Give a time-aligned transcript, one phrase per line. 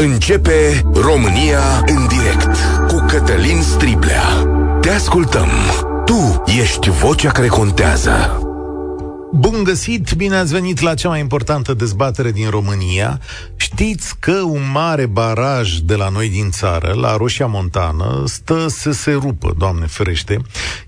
[0.00, 2.56] Începe România în direct
[2.88, 4.22] cu Cătălin Striblea.
[4.80, 5.48] Te ascultăm.
[6.04, 8.42] Tu ești vocea care contează.
[9.32, 13.20] Bun găsit, bine ați venit la cea mai importantă dezbatere din România.
[13.72, 18.90] Știți că un mare baraj de la noi din țară, la Roșia Montană, stă să
[18.90, 20.38] se rupă, Doamne ferește,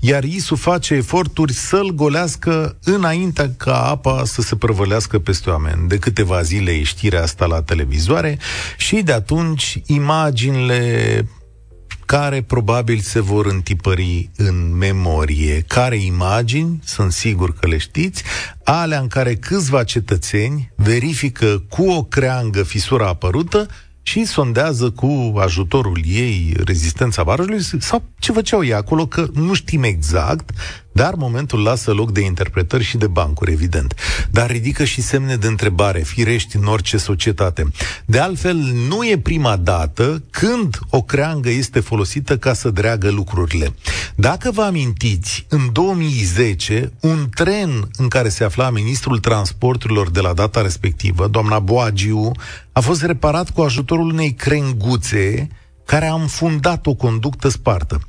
[0.01, 5.89] iar ISU face eforturi să-l golească înainte ca apa să se prăvălească peste oameni.
[5.89, 8.39] De câteva zile e știrea asta la televizoare
[8.77, 11.25] și de atunci imaginile
[12.11, 15.65] care probabil se vor întipări în memorie.
[15.67, 18.23] Care imagini, sunt sigur că le știți,
[18.65, 23.69] alea în care câțiva cetățeni verifică cu o creangă fisura apărută
[24.03, 29.83] și sondează cu ajutorul ei rezistența barajului sau ce făceau ei acolo, că nu știm
[29.83, 30.51] exact,
[30.93, 33.95] dar momentul lasă loc de interpretări și de bancuri, evident.
[34.31, 37.71] Dar ridică și semne de întrebare, firești în orice societate.
[38.05, 38.57] De altfel,
[38.89, 43.75] nu e prima dată când o creangă este folosită ca să dreagă lucrurile.
[44.15, 50.33] Dacă vă amintiți, în 2010, un tren în care se afla ministrul transporturilor de la
[50.33, 52.33] data respectivă, doamna Boagiu,
[52.73, 55.49] a fost reparat cu ajutorul unei crenguțe
[55.91, 58.01] care a înfundat o conductă spartă.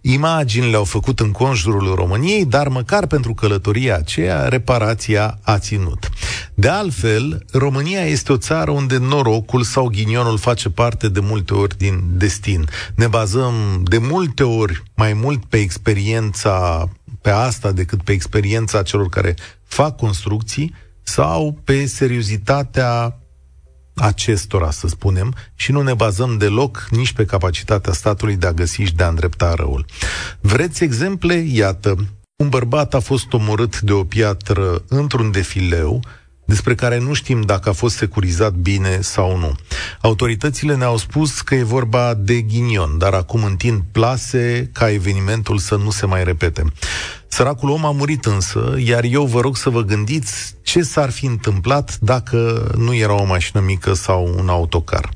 [0.00, 6.10] Imaginile au făcut în conjurul României, dar măcar pentru călătoria aceea, reparația a ținut.
[6.54, 11.76] De altfel, România este o țară unde norocul sau ghinionul face parte de multe ori
[11.78, 12.68] din destin.
[12.94, 16.88] Ne bazăm de multe ori mai mult pe experiența
[17.20, 23.18] pe asta decât pe experiența celor care fac construcții sau pe seriozitatea
[23.96, 28.82] acestora, să spunem, și nu ne bazăm deloc nici pe capacitatea statului de a găsi
[28.82, 29.84] și de a îndrepta răul.
[30.40, 31.34] Vreți exemple?
[31.34, 31.96] Iată,
[32.36, 36.00] un bărbat a fost omorât de o piatră într-un defileu,
[36.46, 39.54] despre care nu știm dacă a fost securizat bine sau nu.
[40.00, 45.76] Autoritățile ne-au spus că e vorba de ghinion, dar acum întind plase ca evenimentul să
[45.76, 46.64] nu se mai repete.
[47.36, 51.26] Săracul om a murit însă, iar eu vă rog să vă gândiți ce s-ar fi
[51.26, 55.08] întâmplat dacă nu era o mașină mică sau un autocar.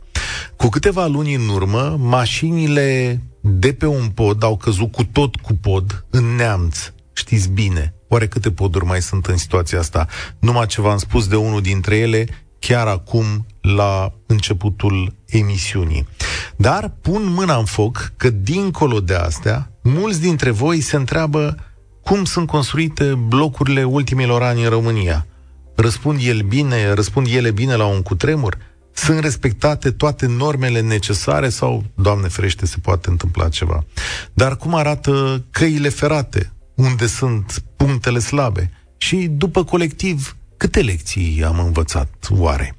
[0.57, 5.53] Cu câteva luni în urmă, mașinile de pe un pod au căzut cu tot cu
[5.53, 6.93] pod în neamț.
[7.13, 10.07] Știți bine, oare câte poduri mai sunt în situația asta?
[10.39, 12.27] Numai ce v-am spus de unul dintre ele,
[12.59, 16.09] chiar acum la începutul emisiunii.
[16.57, 21.57] Dar pun mâna în foc că dincolo de astea, mulți dintre voi se întreabă
[22.11, 25.27] cum sunt construite blocurile ultimilor ani în România.
[25.75, 28.57] Răspund el bine, răspund ele bine la un cutremur?
[28.93, 33.85] Sunt respectate toate normele necesare sau, Doamne ferește, se poate întâmpla ceva?
[34.35, 38.71] Dar cum arată căile ferate, unde sunt punctele slabe?
[38.97, 42.77] Și după colectiv, câte lecții am învățat oare?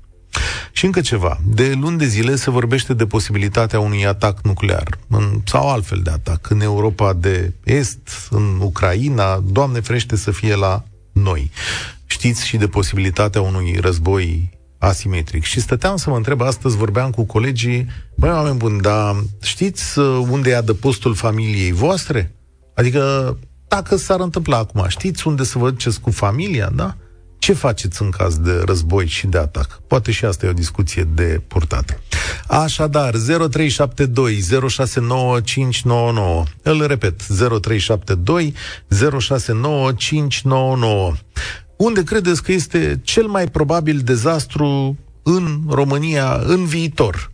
[0.71, 1.39] Și încă ceva.
[1.45, 6.09] De luni de zile se vorbește de posibilitatea unui atac nuclear în, sau altfel de
[6.09, 11.51] atac în Europa de Est, în Ucraina, Doamne ferește să fie la noi.
[12.05, 15.43] Știți și de posibilitatea unui război asimetric.
[15.43, 20.25] Și stăteam să mă întreb, astăzi vorbeam cu colegii, băi, oameni buni, dar știți uh,
[20.29, 22.35] unde e adăpostul familiei voastre?
[22.75, 23.37] Adică,
[23.67, 26.95] dacă s-ar întâmpla acum, știți unde să vă duceți cu familia, da?
[27.41, 29.81] Ce faceți în caz de război și de atac?
[29.87, 32.01] Poate și asta e o discuție de purtat.
[32.47, 36.43] Așadar, 0372 069599.
[36.61, 38.53] Îl repet, 0372
[39.19, 41.13] 069599.
[41.77, 47.31] Unde credeți că este cel mai probabil dezastru în România în viitor?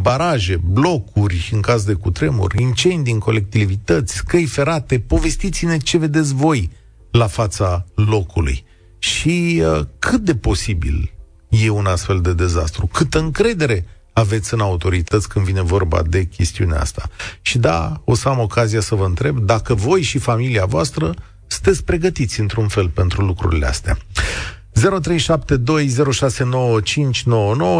[0.00, 6.70] Baraje, blocuri în caz de cutremur, incendii în colectivități, căi ferate, povestiți-ne ce vedeți voi
[7.10, 8.64] la fața locului
[9.04, 11.12] și uh, cât de posibil
[11.48, 16.80] e un astfel de dezastru, câtă încredere aveți în autorități când vine vorba de chestiunea
[16.80, 17.02] asta.
[17.42, 21.14] Și da, o să am ocazia să vă întreb dacă voi și familia voastră
[21.46, 23.96] sunteți pregătiți într-un fel pentru lucrurile astea.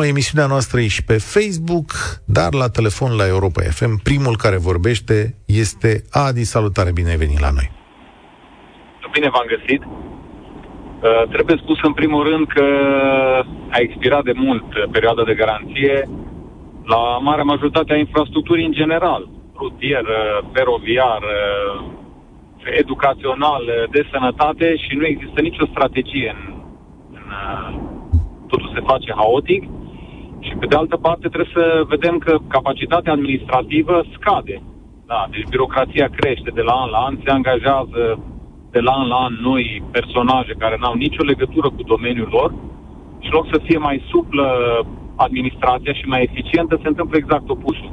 [0.02, 1.92] 0372069599, emisiunea noastră e și pe Facebook,
[2.24, 4.02] dar la telefon la Europa FM.
[4.02, 6.44] Primul care vorbește este Adi.
[6.44, 7.70] Salutare, bine ai venit la noi.
[9.12, 9.82] Bine v-am găsit.
[11.04, 12.64] Uh, trebuie spus în primul rând că
[13.70, 16.08] a expirat de mult perioada de garanție
[16.84, 20.04] la marea majoritate a infrastructurii în general, rutier,
[20.52, 21.22] feroviar,
[22.64, 26.54] educațional, de sănătate și nu există nicio strategie în,
[27.12, 29.62] în totul se face haotic
[30.40, 34.62] și pe de altă parte trebuie să vedem că capacitatea administrativă scade.
[35.06, 38.18] Da, deci birocrația crește de la an la an, se angajează
[38.74, 39.64] de la an la an noi
[39.96, 42.50] personaje care n-au nicio legătură cu domeniul lor
[43.24, 44.46] și loc să fie mai suplă
[45.26, 47.92] administrația și mai eficientă, se întâmplă exact opusul.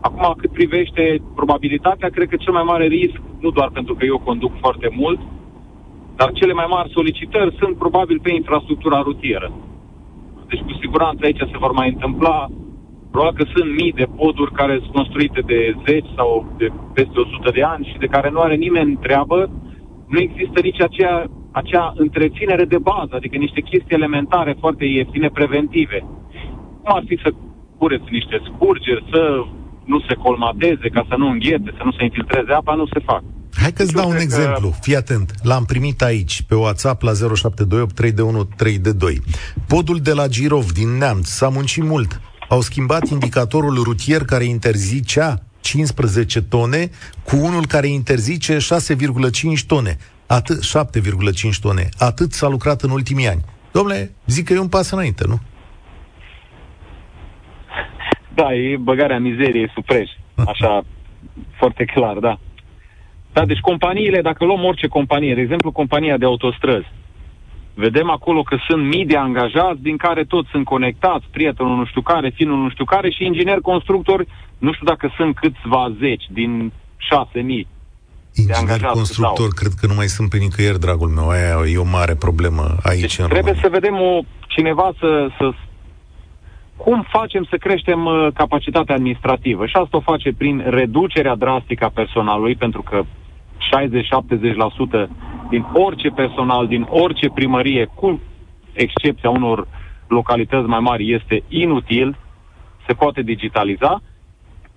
[0.00, 4.18] Acum, cât privește probabilitatea, cred că cel mai mare risc, nu doar pentru că eu
[4.18, 5.20] conduc foarte mult,
[6.16, 9.52] dar cele mai mari solicitări sunt probabil pe infrastructura rutieră.
[10.48, 12.48] Deci, cu siguranță aici se vor mai întâmpla
[13.14, 17.50] Probabil că sunt mii de poduri care sunt construite de 10 sau de peste 100
[17.50, 19.50] de ani și de care nu are nimeni treabă.
[20.12, 21.14] Nu există nici acea,
[21.60, 25.98] acea întreținere de bază, adică niște chestii elementare, foarte ieftine, preventive.
[26.82, 27.30] Cum ar fi să
[27.78, 29.22] cureți niște scurgeri, să
[29.84, 33.22] nu se colmateze, ca să nu înghete, să nu se infiltreze apa, nu se fac.
[33.62, 34.68] Hai că-ți dau un exemplu.
[34.68, 34.76] Că...
[34.80, 35.28] Fii atent.
[35.42, 39.20] L-am primit aici, pe WhatsApp, la 0728 321 322.
[39.68, 45.42] Podul de la Girov, din Neamț, s-a muncit mult au schimbat indicatorul rutier care interzicea
[45.62, 46.90] 15 tone
[47.24, 48.60] cu unul care interzice 6,5
[49.66, 49.96] tone.
[50.26, 51.88] Atât, 7,5 tone.
[51.98, 53.44] Atât s-a lucrat în ultimii ani.
[53.72, 55.40] Domnule, zic că e un pas înainte, nu?
[58.34, 60.10] Da, e băgarea mizeriei sub preș.
[60.46, 60.82] Așa,
[61.60, 62.38] foarte clar, da.
[63.32, 66.86] Da, deci companiile, dacă luăm orice companie, de exemplu compania de autostrăzi,
[67.74, 72.00] Vedem acolo că sunt mii de angajați din care toți sunt conectați, prietenul nu știu
[72.00, 74.26] care, finul nu știu care și inginer constructori,
[74.64, 77.66] nu știu dacă sunt câțiva zeci din șase mii.
[78.34, 81.28] Inginer constructor, cred că nu mai sunt pe nicăieri, dragul meu.
[81.28, 83.62] Aia e o mare problemă aici deci în Trebuie România.
[83.62, 85.52] să vedem o, cineva să, să
[86.76, 89.66] cum facem să creștem uh, capacitatea administrativă.
[89.66, 93.06] Și asta o face prin reducerea drastică a personalului, pentru că 60-70%
[95.50, 98.20] din orice personal, din orice primărie, cu
[98.72, 99.68] excepția unor
[100.06, 102.16] localități mai mari, este inutil,
[102.86, 104.02] se poate digitaliza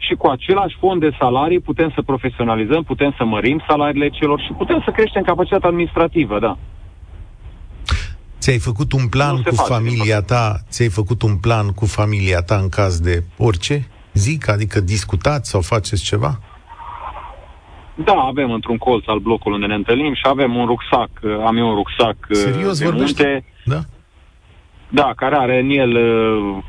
[0.07, 4.51] și cu același fond de salarii putem să profesionalizăm, putem să mărim salariile celor și
[4.57, 6.57] putem să creștem capacitatea administrativă, da.
[8.39, 12.55] Ți-ai făcut un plan cu face, familia ta, ți-ai făcut un plan cu familia ta
[12.55, 13.87] în caz de orice?
[14.13, 16.39] Zic, adică discutați sau faceți ceva?
[17.95, 21.09] Da, avem într-un colț al blocului unde ne întâlnim și avem un rucsac,
[21.45, 23.45] am eu un rucsac uh, Serios de munte.
[23.65, 23.79] Da?
[24.89, 26.63] Da, care are în el uh,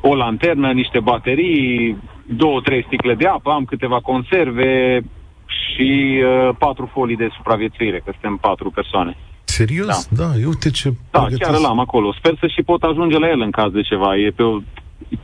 [0.00, 1.96] o lanternă, niște baterii,
[2.36, 5.00] două, trei sticle de apă, am câteva conserve
[5.46, 9.16] și uh, patru folii de supraviețuire, că suntem patru persoane.
[9.44, 10.08] Serios?
[10.10, 10.92] Da, da uite ce...
[11.10, 12.12] Da, chiar l-am acolo.
[12.12, 14.16] Sper să și pot ajunge la el în caz de ceva.
[14.16, 14.60] E pe o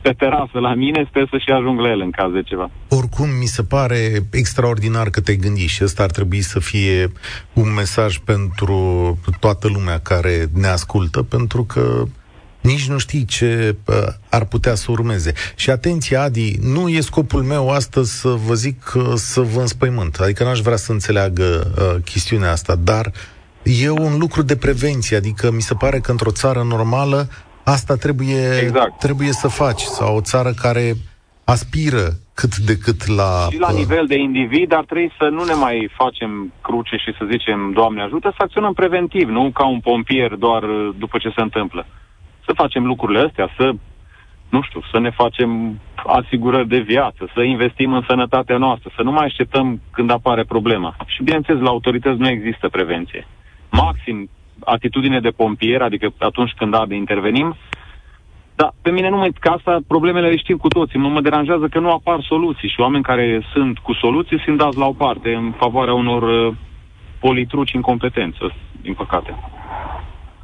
[0.01, 2.69] pe terasă la mine, sper să și ajung la el în caz de ceva.
[2.89, 3.97] Oricum, mi se pare
[4.31, 7.11] extraordinar că te-ai gândit și ăsta ar trebui să fie
[7.53, 8.79] un mesaj pentru
[9.39, 12.03] toată lumea care ne ascultă, pentru că
[12.67, 13.95] nici nu știi ce uh,
[14.29, 15.33] ar putea să urmeze.
[15.55, 20.15] Și atenție, Adi, nu e scopul meu astăzi să vă zic uh, să vă înspăimânt.
[20.15, 23.11] Adică n-aș vrea să înțeleagă uh, chestiunea asta, dar
[23.63, 25.17] e un lucru de prevenție.
[25.17, 27.29] Adică mi se pare că într-o țară normală
[27.75, 28.99] Asta trebuie, exact.
[28.99, 30.93] trebuie să faci, sau o țară care
[31.43, 33.47] aspiră cât de cât la...
[33.51, 37.23] Și la nivel de individ ar trebui să nu ne mai facem cruce și să
[37.31, 41.41] zicem, Doamne ajută, să acționăm preventiv, nu ca un pompier doar uh, după ce se
[41.41, 41.85] întâmplă.
[42.47, 43.71] Să facem lucrurile astea, să,
[44.49, 49.11] nu știu, să ne facem asigurări de viață, să investim în sănătatea noastră, să nu
[49.11, 50.95] mai așteptăm când apare problema.
[51.05, 53.27] Și bineînțeles, la autorități nu există prevenție.
[53.71, 54.29] Maxim
[54.63, 57.55] atitudine de pompier, adică atunci când arde intervenim,
[58.55, 60.99] dar pe mine nu mă, că asta problemele le știm cu toții.
[60.99, 64.77] Nu mă deranjează că nu apar soluții și oameni care sunt cu soluții sunt dați
[64.77, 66.53] la o parte în favoarea unor uh,
[67.19, 69.35] politruci în competență, din păcate.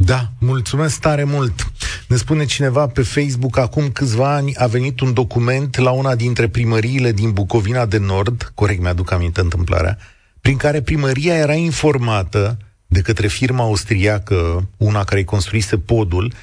[0.06, 1.72] Da, mulțumesc tare mult.
[2.08, 6.48] Ne spune cineva pe Facebook, acum câțiva ani a venit un document la una dintre
[6.48, 9.98] primăriile din Bucovina de Nord, corect mi-aduc aminte întâmplarea,
[10.42, 12.58] prin care primăria era informată
[12.88, 16.34] de către firma austriacă, una care îi construise podul,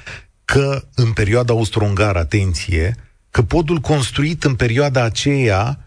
[0.45, 2.95] că în perioada austro-ungară, atenție,
[3.29, 5.79] că podul construit în perioada aceea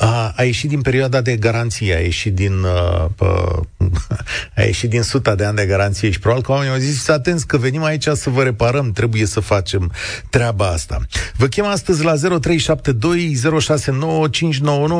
[0.00, 3.58] a, a ieșit din perioada de garanție, a ieșit din, uh, uh,
[4.56, 7.46] a ieșit din suta de ani de garanție și probabil că oamenii au zis, atenți
[7.46, 9.92] că venim aici să vă reparăm, trebuie să facem
[10.30, 11.00] treaba asta.
[11.36, 12.20] Vă chem astăzi la 0372069599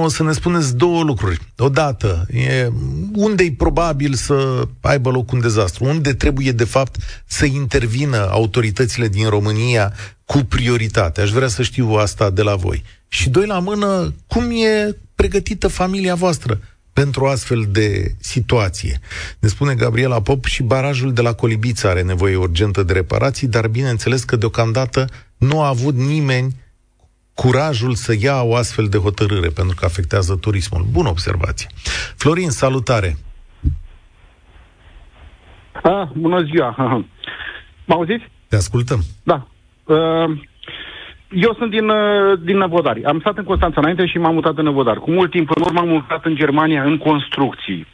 [0.07, 1.39] să ne spuneți două lucruri.
[1.57, 2.69] Odată, e,
[3.15, 5.85] unde e probabil să aibă loc un dezastru?
[5.85, 9.93] Unde trebuie, de fapt, să intervină autoritățile din România
[10.25, 11.21] cu prioritate?
[11.21, 12.85] Aș vrea să știu asta de la voi.
[13.09, 16.61] Și doi la mână, cum e pregătită familia voastră
[16.93, 19.01] pentru o astfel de situație.
[19.39, 23.69] Ne spune Gabriela Pop și barajul de la Colibița are nevoie urgentă de reparații, dar
[23.69, 25.05] bineînțeles că deocamdată
[25.37, 26.55] nu a avut nimeni
[27.35, 30.87] curajul să ia o astfel de hotărâre, pentru că afectează turismul.
[30.91, 31.69] Bună observație.
[32.17, 33.17] Florin, salutare!
[35.83, 36.75] Ah, bună ziua!
[37.89, 38.25] Mă auziți?
[38.49, 39.01] Te ascultăm.
[39.23, 39.49] Da.
[39.85, 40.41] Uh,
[41.31, 43.05] eu sunt din, uh, din Năvodari.
[43.05, 45.01] Am stat în Constanța înainte și m-am mutat în Năvodari.
[45.01, 47.87] Cu mult timp în urmă am mutat în Germania în construcții.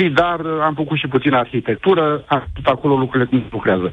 [0.00, 3.92] Zidar, am făcut și puțin arhitectură, am făcut acolo lucrurile cum lucrează.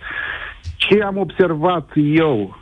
[0.76, 2.58] Ce am observat eu,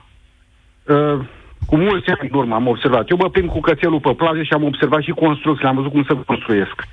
[0.83, 1.19] uh,
[1.65, 4.53] cu mulți ani în urmă am observat, eu mă plimb cu cățelul pe plajă și
[4.53, 6.87] am observat și construcții, am văzut cum se construiesc.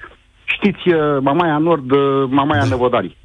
[0.45, 2.69] Știți, uh, Mamaia Nord, uh, Mamaia da.
[2.69, 3.17] Năvodari,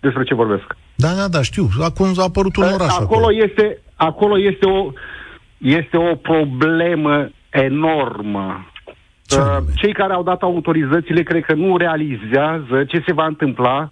[0.00, 0.76] despre ce vorbesc.
[0.94, 1.68] Da, da, da, știu.
[1.82, 3.04] Acum a apărut un uh, oraș acolo.
[3.04, 4.90] Acolo este, acolo este o,
[5.58, 8.70] este o problemă enormă.
[9.22, 13.90] Ce uh, Cei care au dat autorizațiile cred că nu realizează ce se va întâmpla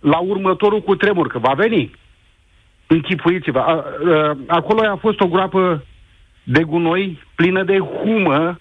[0.00, 1.90] la următorul cu tremur, că va veni.
[2.86, 3.84] Închipuiți-vă.
[4.00, 5.84] Uh, acolo a fost o groapă
[6.42, 8.58] de gunoi plină de humă.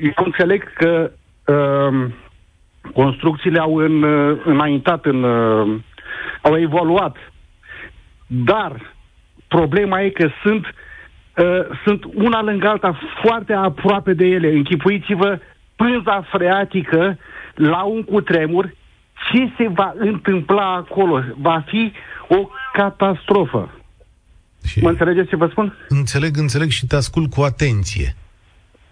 [0.00, 1.10] Eu înțeleg că
[1.46, 2.06] uh,
[2.94, 5.78] construcțiile au în, uh, înaintat, în, uh,
[6.42, 7.16] au evoluat.
[8.26, 8.94] Dar
[9.48, 10.91] problema e că sunt uh, uh,
[11.84, 14.52] sunt una lângă alta foarte aproape de ele.
[14.52, 15.38] Închipuiți-vă
[15.76, 17.18] pânza freatică
[17.54, 18.74] la un cutremur,
[19.32, 21.22] ce se va întâmpla acolo?
[21.36, 21.92] Va fi
[22.28, 23.70] o catastrofă.
[24.66, 25.76] Și mă înțelegeți ce vă spun?
[25.88, 28.14] Înțeleg, înțeleg și te ascult cu atenție.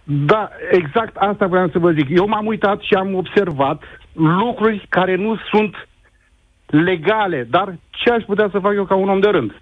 [0.05, 2.09] Da, exact asta vreau să vă zic.
[2.11, 3.83] Eu m-am uitat și am observat
[4.13, 5.89] lucruri care nu sunt
[6.67, 9.61] legale, dar ce aș putea să fac eu ca un om de rând?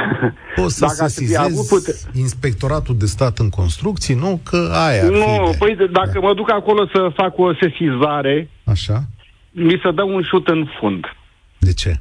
[0.56, 1.92] Poți să sesizezi avut pute...
[2.12, 4.40] inspectoratul de stat în construcții, nu?
[4.50, 6.20] Că aia Nu, fi păi dacă da.
[6.20, 9.02] mă duc acolo să fac o sesizare, Așa?
[9.50, 11.04] mi se dă un șut în fund.
[11.58, 11.94] De ce?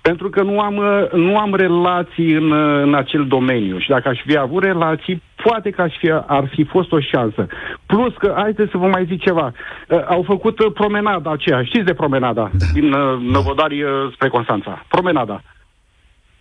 [0.00, 0.74] Pentru că nu am,
[1.12, 5.82] nu am relații în, în acel domeniu și dacă aș fi avut relații, poate că
[5.82, 7.46] aș fi, ar fi fost o șansă.
[7.86, 9.52] Plus că, haideți să vă mai zic ceva,
[9.88, 12.66] uh, au făcut uh, promenada aceea, știți de promenada, da.
[12.72, 15.42] din uh, Năvodari uh, spre Constanța, promenada.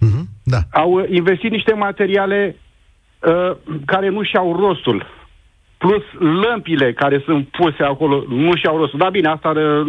[0.06, 0.24] Uh-huh.
[0.44, 0.58] Da.
[0.72, 2.56] Au investit niște materiale
[3.20, 3.52] uh,
[3.86, 5.06] care nu și-au rostul.
[5.78, 9.00] Plus lămpile care sunt puse acolo nu și-au rostul.
[9.00, 9.86] Dar bine, asta uh,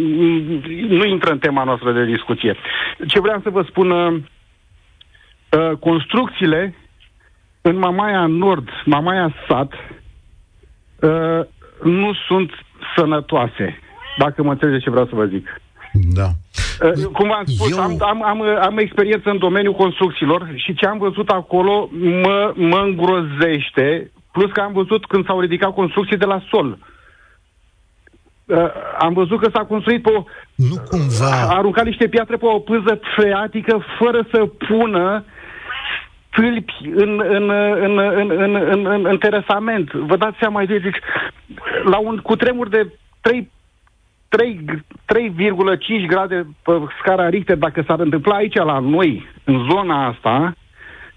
[0.87, 2.55] nu intră în tema noastră de discuție.
[3.07, 4.21] Ce vreau să vă spun, uh,
[5.51, 6.75] uh, construcțiile
[7.61, 9.73] în Mamaia Nord, Mamaia Sat,
[10.99, 11.45] uh,
[11.83, 12.51] nu sunt
[12.95, 13.79] sănătoase.
[14.17, 15.61] Dacă mă înțelegeți ce vreau să vă zic.
[15.93, 16.29] Da.
[16.81, 17.79] Uh, cum v-am spus, Eu...
[17.79, 22.77] am, am, am, am experiență în domeniul construcțiilor și ce am văzut acolo mă, mă
[22.77, 26.77] îngrozește, plus că am văzut când s-au ridicat construcții de la sol.
[28.45, 28.57] Uh,
[28.99, 30.23] am văzut că s-a construit pe o...
[30.55, 31.47] Nu cumva...
[31.49, 35.23] A aruncat niște piatre pe o pânză freatică fără să pună
[36.37, 39.91] stâlpi în, în, în, în, în, în, în, în teresament.
[39.91, 40.95] Vă dați seama, zic,
[41.83, 43.51] la un cutremur de 3
[44.29, 50.53] 3,5 grade pe scara Richter, dacă s-ar întâmpla aici la noi, în zona asta,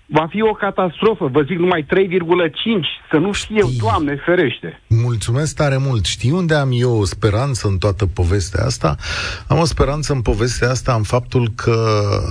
[0.07, 1.27] va fi o catastrofă.
[1.27, 1.89] Vă zic numai 3,5,
[3.11, 4.81] să nu fie, Doamne, ferește.
[4.89, 6.05] Mulțumesc tare mult.
[6.05, 8.97] Știi unde am eu o speranță în toată povestea asta?
[9.49, 11.77] Am o speranță în povestea asta în faptul că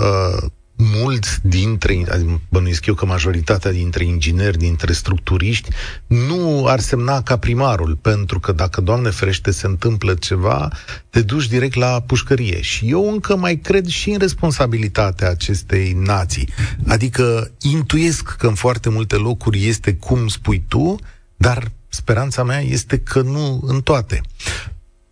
[0.01, 0.49] uh,
[0.81, 2.03] mulți dintre,
[2.49, 5.69] bănuiesc eu că majoritatea dintre ingineri, dintre structuriști,
[6.07, 10.71] nu ar semna ca primarul, pentru că dacă, Doamne ferește, se întâmplă ceva,
[11.09, 12.61] te duci direct la pușcărie.
[12.61, 16.49] Și eu încă mai cred și în responsabilitatea acestei nații.
[16.87, 20.95] Adică intuiesc că în foarte multe locuri este cum spui tu,
[21.37, 24.21] dar speranța mea este că nu în toate.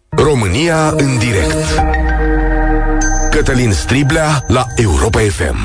[0.10, 1.56] România în direct
[3.38, 5.58] Cătălin Striblea la Europa FM.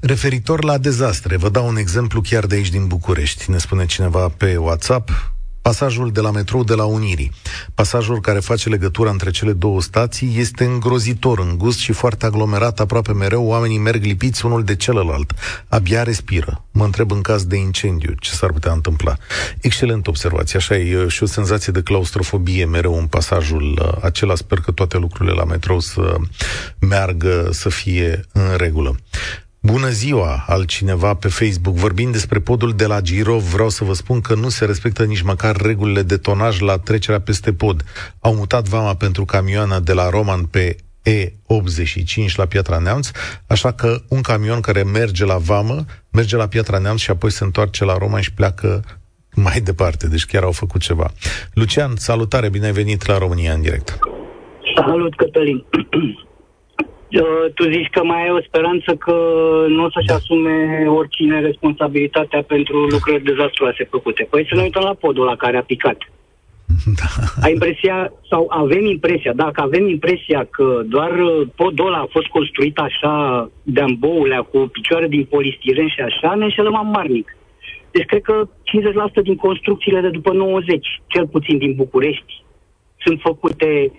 [0.00, 3.50] Referitor la dezastre, vă dau un exemplu chiar de aici din București.
[3.50, 5.10] Ne spune cineva pe WhatsApp,
[5.66, 7.32] Pasajul de la metrou de la Unirii,
[7.74, 13.12] pasajul care face legătura între cele două stații, este îngrozitor, îngust și foarte aglomerat aproape
[13.12, 13.44] mereu.
[13.44, 15.32] Oamenii merg lipiți unul de celălalt.
[15.68, 16.64] Abia respiră.
[16.70, 19.16] Mă întreb în caz de incendiu ce s-ar putea întâmpla.
[19.60, 20.58] Excelent observație.
[20.58, 24.34] Așa e și o senzație de claustrofobie mereu în pasajul uh, acela.
[24.34, 26.14] Sper că toate lucrurile la metrou să
[26.78, 28.96] meargă, să fie în regulă.
[29.72, 31.76] Bună ziua, altcineva pe Facebook.
[31.76, 35.22] Vorbind despre podul de la Girov, vreau să vă spun că nu se respectă nici
[35.22, 37.84] măcar regulile de tonaj la trecerea peste pod.
[38.20, 40.76] Au mutat vama pentru camioana de la Roman pe
[41.10, 43.10] E85 la Piatra Neamț,
[43.46, 47.44] așa că un camion care merge la vamă, merge la Piatra Neamț și apoi se
[47.44, 48.84] întoarce la Roman și pleacă
[49.34, 50.08] mai departe.
[50.08, 51.10] Deci chiar au făcut ceva.
[51.54, 53.98] Lucian, salutare, bine ai venit la România în direct.
[54.74, 55.64] Salut, Cătălin.
[57.12, 59.14] Uh, tu zici că mai ai o speranță că
[59.68, 64.26] nu o să-și asume oricine responsabilitatea pentru lucrări dezastruoase făcute.
[64.30, 65.98] Păi să ne uităm la podul la care a picat.
[66.98, 67.08] Da.
[67.42, 72.26] Ai impresia, sau avem impresia, dacă avem impresia că doar uh, podul ăla a fost
[72.26, 73.14] construit așa
[73.62, 77.36] de amboulea cu picioare din polistiren și așa, ne înșelăm amarnic.
[77.90, 78.48] Deci cred că
[79.20, 82.44] 50% din construcțiile de după 90, cel puțin din București,
[83.04, 83.92] sunt făcute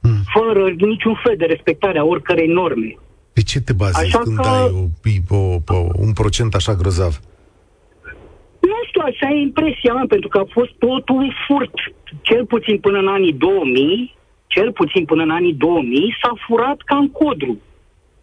[0.00, 0.22] hmm.
[0.34, 2.98] fără niciun fel de respectare a oricărei norme.
[3.32, 4.48] Pe ce te bazezi așa când că...
[4.48, 4.90] ai
[5.28, 7.20] o, o, o, un procent așa grozav?
[8.60, 11.74] Nu știu, așa e impresia mea, pentru că a fost totul un furt.
[12.20, 16.96] Cel puțin până în anii 2000, cel puțin până în anii 2000, s-a furat ca
[16.96, 17.60] în codru.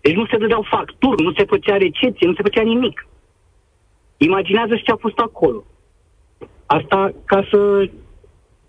[0.01, 3.07] Deci nu se dădeau facturi, nu se făcea recepție, nu se făcea nimic.
[4.17, 5.63] Imaginează ce a fost acolo.
[6.65, 7.89] Asta ca să,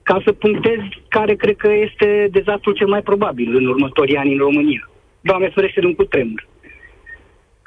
[0.09, 4.39] ca să punctez care cred că este dezastrul cel mai probabil în următorii ani în
[4.39, 4.91] România.
[5.21, 6.47] Doamne ferește de un cutremur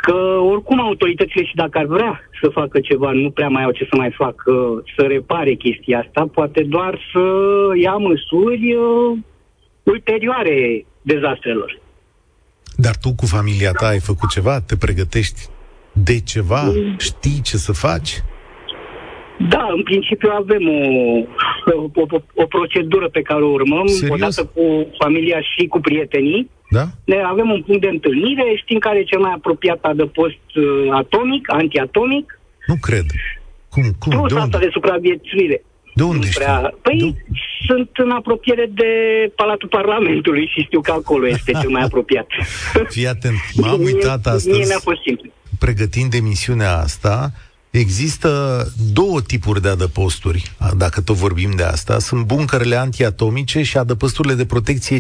[0.01, 0.17] că
[0.53, 3.96] oricum autoritățile și dacă ar vrea să facă ceva, nu prea mai au ce să
[3.98, 7.24] mai facă, să repare chestia asta, poate doar să
[7.81, 9.17] ia măsuri uh,
[9.84, 11.79] ulterioare dezastrelor.
[12.75, 14.62] Dar tu cu familia ta ai făcut ceva?
[14.62, 15.41] Te pregătești
[15.91, 16.62] de ceva?
[16.62, 16.96] Mm.
[16.98, 18.24] Știi ce să faci?
[19.48, 20.79] Da, în principiu avem o,
[21.72, 24.15] o, o, o procedură pe care o urmăm, Serios?
[24.15, 26.50] odată cu familia și cu prietenii.
[26.69, 26.86] Da?
[27.05, 31.53] Ne avem un punct de întâlnire, știm care e cel mai apropiat adăpost uh, atomic,
[31.53, 32.39] antiatomic.
[32.67, 33.05] Nu cred.
[33.69, 33.84] Cum?
[34.00, 34.12] cum?
[34.12, 35.63] Plus de asta de supraviețuire.
[35.93, 36.43] De unde știi?
[36.43, 36.74] Prea...
[36.81, 37.31] Păi de...
[37.67, 38.91] sunt în apropiere de
[39.36, 42.27] Palatul Parlamentului și știu că acolo este cel mai apropiat.
[42.88, 45.31] Fii atent, m-am uitat astăzi, mie mi-a fost simplu.
[45.60, 47.31] pregătind emisiunea asta,
[47.69, 51.99] Există două tipuri de adăposturi, dacă tot vorbim de asta.
[51.99, 54.99] Sunt buncărele antiatomice și adăposturile de protecție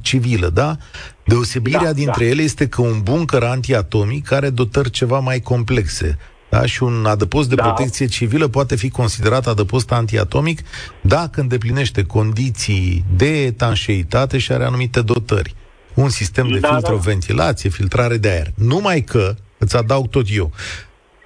[0.00, 0.76] civilă, da?
[1.24, 2.30] Deosebirea da, dintre da.
[2.30, 6.18] ele este că un buncăr antiatomic are dotări ceva mai complexe.
[6.50, 6.66] Da?
[6.66, 7.62] Și un adăpost de da.
[7.62, 10.60] protecție civilă poate fi considerat adăpost antiatomic
[11.00, 15.54] dacă îndeplinește condiții de etanșeitate și are anumite dotări.
[15.94, 17.76] Un sistem de da, filtroventilație, da.
[17.76, 18.52] filtrare de aer.
[18.54, 20.52] Numai că, îți adaug tot eu,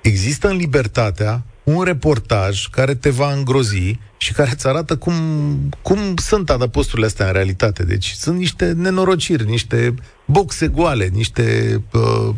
[0.02, 5.14] există în Libertatea un reportaj care te va îngrozi și care îți arată cum,
[5.82, 7.84] cum sunt adăposturile astea în realitate.
[7.84, 12.34] Deci sunt niște nenorociri, niște boxe goale, niște uh,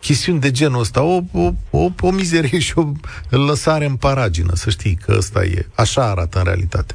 [0.00, 2.82] chestiuni de genul ăsta, o, o, o, o mizerie și o
[3.30, 5.66] lăsare în paragină, să știi că ăsta e.
[5.76, 6.94] Așa arată în realitate.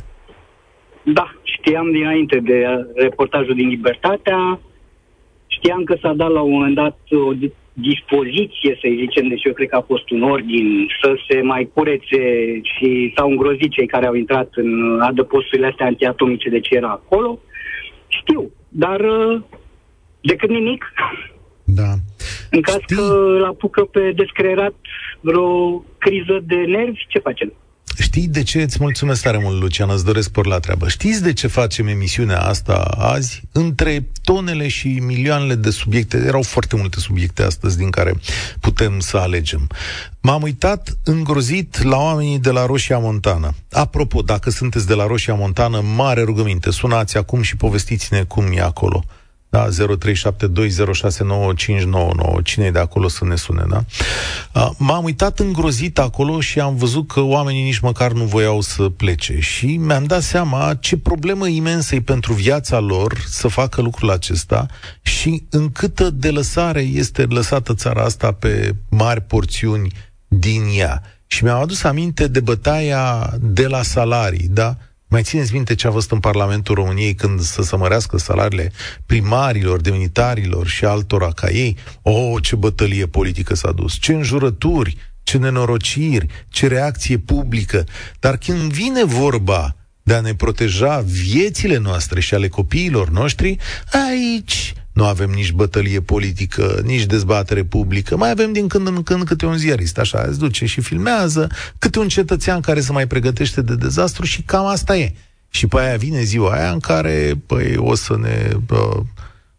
[1.03, 2.63] Da, știam dinainte de
[2.95, 4.59] reportajul din Libertatea,
[5.47, 7.33] știam că s-a dat la un moment dat o
[7.81, 12.21] dispoziție, să zicem, deci eu cred că a fost un ordin să se mai curețe
[12.61, 17.39] și s-au îngrozit cei care au intrat în adăposturile astea antiatomice de ce era acolo.
[18.07, 19.41] Știu, dar uh,
[20.21, 20.93] decât nimic.
[21.63, 21.91] Da.
[22.51, 22.95] În caz Știi?
[22.95, 24.75] că îl apucă pe descreerat
[25.19, 27.53] vreo criză de nervi, ce facem?
[28.01, 28.61] Știi de ce?
[28.61, 30.87] Îți mulțumesc tare mult, Lucian, îți doresc por la treabă.
[30.87, 33.41] Știți de ce facem emisiunea asta azi?
[33.51, 38.13] Între tonele și milioanele de subiecte, erau foarte multe subiecte astăzi din care
[38.59, 39.67] putem să alegem.
[40.21, 43.55] M-am uitat îngrozit la oamenii de la Roșia Montană.
[43.71, 48.61] Apropo, dacă sunteți de la Roșia Montană, mare rugăminte, sunați acum și povestiți-ne cum e
[48.61, 49.03] acolo.
[49.51, 49.71] Da, 0372069599.
[52.43, 53.83] Cine e de acolo să ne sune, da?
[54.77, 59.39] M-am uitat îngrozit acolo și am văzut că oamenii nici măcar nu voiau să plece.
[59.39, 64.65] Și mi-am dat seama ce problemă imensă e pentru viața lor să facă lucrul acesta
[65.01, 69.91] și în câtă de lăsare este lăsată țara asta pe mari porțiuni
[70.27, 71.01] din ea.
[71.27, 74.77] Și mi-am adus aminte de bătaia de la salarii, da?
[75.11, 78.71] Mai țineți minte ce a fost în Parlamentul României când să se mărească salariile
[79.05, 81.77] primarilor, demnitarilor și altora ca ei?
[82.01, 87.83] O, oh, ce bătălie politică s-a dus, ce înjurături, ce nenorociri, ce reacție publică.
[88.19, 93.57] Dar când vine vorba de a ne proteja viețile noastre și ale copiilor noștri,
[93.91, 98.17] aici nu avem nici bătălie politică, nici dezbatere publică.
[98.17, 101.47] Mai avem din când în când câte un ziarist, așa, îți duce și filmează,
[101.79, 105.13] câte un cetățean care se mai pregătește de dezastru și cam asta e.
[105.49, 108.49] Și pe aia vine ziua aia în care, păi, o să ne...
[108.69, 109.01] Uh,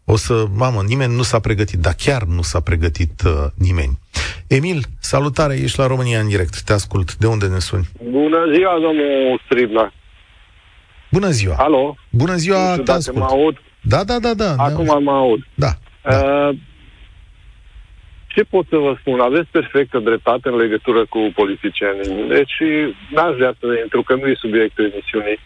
[0.05, 3.99] o să, mamă, nimeni nu s-a pregătit, dar chiar nu s-a pregătit uh, nimeni.
[4.47, 7.15] Emil, salutare, ești la România în direct, te ascult.
[7.15, 7.87] De unde ne suni?
[8.03, 9.93] Bună ziua, domnul Stribna.
[11.11, 11.55] Bună ziua.
[11.57, 11.95] Alo.
[12.09, 13.17] Bună ziua, te ascult.
[13.17, 13.57] Mă aud.
[13.81, 14.55] Da, da, da, da.
[14.57, 15.47] Acum mă aud.
[15.53, 15.71] Da.
[16.03, 16.47] da.
[16.49, 16.55] Uh,
[18.27, 19.19] ce pot să vă spun?
[19.19, 22.27] Aveți perfectă dreptate în legătură cu politicienii.
[22.27, 22.55] Deci
[23.09, 25.39] n-aș vrea să intru, că nu e subiectul emisiunii,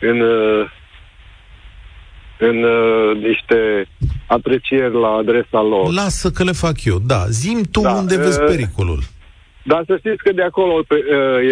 [0.00, 0.70] în, uh,
[2.38, 3.88] în uh, niște
[4.26, 5.92] aprecieri la adresa lor.
[5.92, 7.24] Lasă că le fac eu, da.
[7.28, 9.00] Zim tu da, unde uh, vezi pericolul.
[9.62, 10.86] Dar să știți că de acolo uh,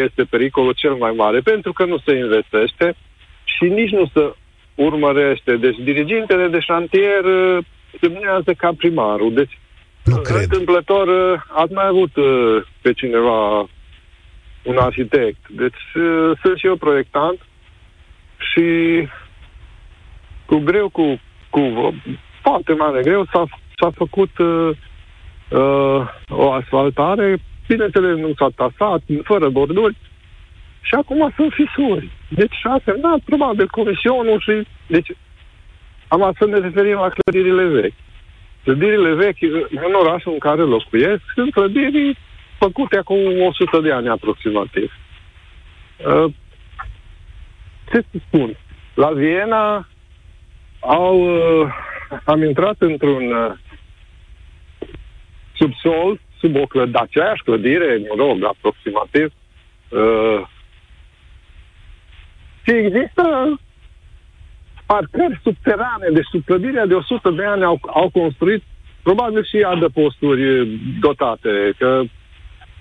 [0.04, 2.96] este pericolul cel mai mare, pentru că nu se investește,
[3.44, 4.35] și nici nu se
[4.84, 5.56] urmărește.
[5.56, 7.64] Deci dirigintele de șantier uh,
[8.00, 9.32] semnează ca primarul.
[9.34, 9.58] Deci
[10.04, 10.42] nu cred.
[10.42, 13.68] întâmplător uh, ați mai avut uh, pe cineva
[14.62, 15.48] un arhitect.
[15.48, 15.82] Deci
[16.42, 17.38] sunt și eu proiectant
[18.52, 18.66] și
[20.46, 21.94] cu greu, cu, cu
[22.42, 23.44] foarte mare greu s-a,
[23.80, 24.70] s-a făcut uh,
[25.48, 27.38] uh, o asfaltare,
[27.68, 29.96] bineînțeles nu s-a tasat, fără borduri,
[30.80, 32.10] și acum sunt fisuri.
[32.28, 34.66] Deci a semnat probabil comisionul și...
[34.86, 35.10] Deci
[36.08, 37.94] am să ne referim la clădirile vechi.
[38.62, 42.18] Clădirile vechi în orașul în care locuiesc sunt clădiri
[42.58, 44.92] făcute acum 100 de ani aproximativ.
[46.06, 46.32] Uh,
[47.90, 48.56] ce să spun?
[48.94, 49.88] La Viena
[50.80, 51.16] au,
[51.60, 51.68] uh,
[52.24, 53.52] am intrat într-un uh,
[55.54, 59.32] subsol, sub o clădire, aceeași clădire, mă rog, aproximativ,
[59.88, 60.46] uh,
[62.68, 63.24] și există
[64.87, 68.62] parcări subterane, deci sub clădirea de 100 de ani au, au construit
[69.02, 70.66] probabil și adăposturi
[71.00, 72.02] dotate, că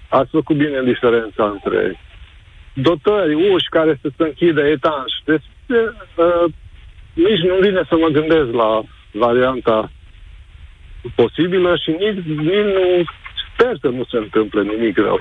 [0.10, 2.00] ați făcut bine diferența între
[2.74, 5.12] dotări, uși care să se închidă etanș.
[5.26, 6.54] Deci uh,
[7.14, 9.92] nici nu vine să mă gândesc la varianta
[11.16, 13.04] posibilă și nici, nici nu
[13.54, 15.20] sper să nu se întâmple nimic rău.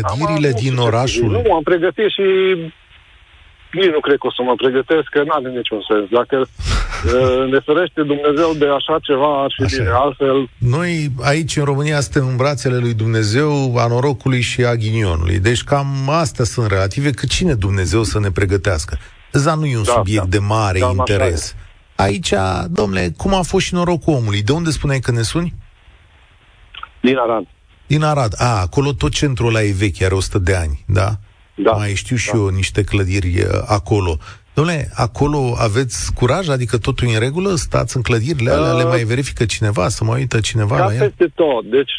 [0.00, 1.30] Clădirile am, din orașul...
[1.30, 2.26] Nu, am pregătit și
[3.78, 6.04] nici nu cred că o să mă pregătesc, că nu are niciun sens.
[6.18, 9.76] Dacă uh, ne ferește Dumnezeu de așa ceva, ar fi așa.
[9.76, 9.90] bine.
[10.04, 10.48] Altfel...
[10.58, 15.38] Noi aici, în România, suntem în brațele lui Dumnezeu, a norocului și a ghinionului.
[15.38, 18.98] Deci cam astea sunt relative, că cine Dumnezeu să ne pregătească?
[19.32, 20.36] Za nu e un da, subiect da.
[20.36, 21.56] de mare da, interes.
[21.96, 22.32] Aici,
[22.70, 24.42] domnule, cum a fost și norocul omului?
[24.42, 25.54] De unde spuneai că ne suni?
[27.00, 27.44] Din Arad.
[27.86, 28.32] Din Arad.
[28.36, 31.08] A, acolo tot centrul ăla e vechi, are 100 de ani, da?
[31.54, 31.72] Da.
[31.72, 32.38] Mai știu și da.
[32.38, 34.16] eu niște clădiri uh, acolo.
[34.54, 36.48] Domnule, acolo aveți curaj?
[36.48, 37.54] Adică totul e în regulă?
[37.54, 38.72] Stați în clădirile alea?
[38.72, 39.88] Uh, le mai verifică cineva?
[39.88, 41.04] Să mai uită cineva ca la ele?
[41.04, 41.64] peste tot.
[41.64, 41.92] Deci,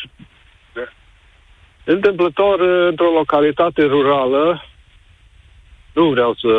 [1.84, 4.64] întâmplător, într-o localitate rurală,
[5.94, 6.50] nu vreau să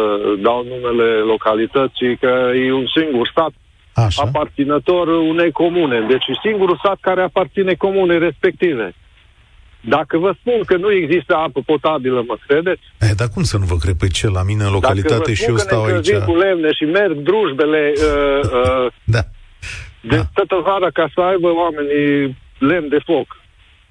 [0.43, 3.53] dau numele localității, că e un singur stat
[3.95, 4.23] Așa.
[4.23, 6.01] aparținător unei comune.
[6.01, 8.95] Deci singurul stat care aparține comune respective.
[9.89, 12.83] Dacă vă spun că nu există apă potabilă, mă credeți?
[13.01, 15.57] E, dar cum să nu vă cred pe ce la mine în localitate și eu
[15.57, 16.09] stau aici?
[16.09, 19.23] Dacă cu lemne și merg drujbele uh, uh, da.
[20.01, 20.23] de da.
[20.35, 23.29] toată vara ca să aibă oamenii lemn de foc.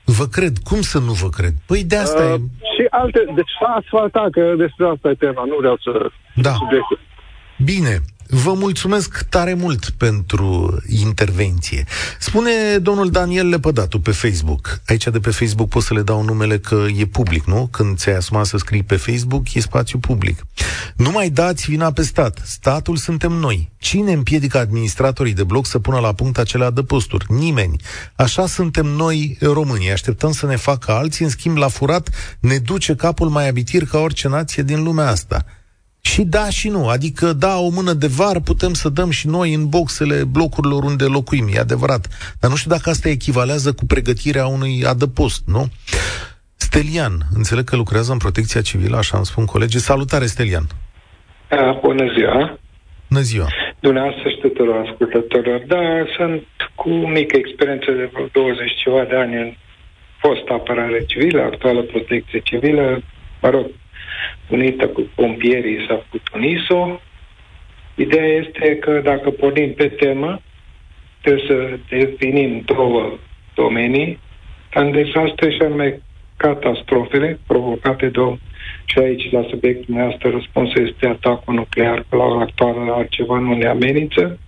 [0.03, 0.53] Vă cred.
[0.69, 1.53] Cum să nu vă cred?
[1.65, 2.35] Păi de asta uh, e...
[2.75, 3.19] Și alte...
[3.35, 5.43] Deci s-a asfaltat, că despre asta e tema.
[5.45, 6.09] Nu vreau să...
[6.35, 6.51] Da.
[6.51, 6.99] Subiectul.
[7.57, 7.93] Bine.
[8.27, 11.83] Vă mulțumesc tare mult pentru intervenție.
[12.19, 14.81] Spune domnul Daniel Lepădatu pe Facebook.
[14.87, 17.67] Aici de pe Facebook pot să le dau numele că e public, nu?
[17.71, 20.45] Când ți-ai asumat să scrii pe Facebook, e spațiu public.
[20.95, 22.41] Nu mai dați vina pe stat.
[22.45, 23.71] Statul suntem noi.
[23.77, 27.25] Cine împiedică administratorii de bloc să pună la punct acele adăposturi?
[27.29, 27.81] Nimeni.
[28.15, 29.91] Așa suntem noi românii.
[29.91, 32.09] Așteptăm să ne facă alții, în schimb la furat
[32.39, 35.45] ne duce capul mai abitir ca orice nație din lumea asta.
[36.11, 36.87] Și da și nu.
[36.87, 41.03] Adică, da, o mână de var putem să dăm și noi în boxele blocurilor unde
[41.03, 42.03] locuim, e adevărat.
[42.39, 45.63] Dar nu știu dacă asta echivalează cu pregătirea unui adăpost, nu?
[46.55, 49.79] Stelian, înțeleg că lucrează în protecția civilă, așa îmi spun colegii.
[49.79, 50.65] Salutare, Stelian!
[51.49, 52.59] A, bună ziua!
[53.09, 53.47] Bună ziua!
[53.79, 55.61] Dumneavoastră și tuturor ascultătorilor.
[55.67, 55.83] Da,
[56.17, 56.43] sunt
[56.75, 59.49] cu mică experiență de vreo 20 ceva de ani în
[60.23, 63.03] fost apărare civilă, actuală protecție civilă.
[63.41, 63.65] Mă rog,
[64.49, 67.01] unită cu pompierii s-a făcut un ISO.
[67.95, 70.41] Ideea este că dacă pornim pe temă,
[71.21, 73.17] trebuie să definim două
[73.55, 74.19] domenii,
[74.73, 76.01] în dezastre și anume
[76.37, 78.37] catastrofele provocate de om.
[78.85, 83.53] Și aici, la subiectul dumneavoastră, răspunsul este atacul nuclear, că la ora actuală altceva nu
[83.53, 84.39] ne amenință.